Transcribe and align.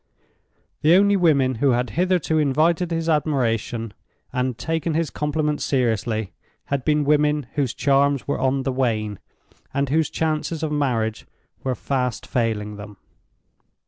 The 0.81 0.95
only 0.95 1.15
women 1.15 1.53
who 1.61 1.73
had 1.73 1.91
hitherto 1.91 2.39
invited 2.39 2.89
his 2.89 3.07
admiration, 3.07 3.93
and 4.33 4.57
taken 4.57 4.95
his 4.95 5.11
compliments 5.11 5.63
seriously 5.63 6.31
had 6.73 6.83
been 6.83 7.03
women 7.05 7.45
whose 7.53 7.75
charms 7.75 8.27
were 8.27 8.39
on 8.39 8.63
the 8.63 8.71
wane, 8.73 9.19
and 9.75 9.89
whose 9.89 10.09
chances 10.09 10.63
of 10.63 10.71
marriage 10.71 11.27
were 11.63 11.75
fast 11.75 12.25
failing 12.25 12.77
them. 12.77 12.97